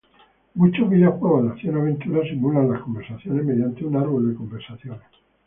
[0.55, 5.05] Muchos videojuegos de acción-aventura simulan las conversaciones mediante un árbol de conversaciones.